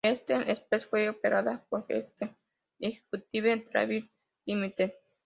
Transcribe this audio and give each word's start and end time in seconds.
Jetstream 0.03 0.41
Express 0.49 0.83
fue 0.87 1.09
operada 1.09 1.63
por 1.69 1.85
"Jetstream 1.85 2.35
Executive 2.79 3.67
Travel 3.71 4.09
Limited". 4.47 4.93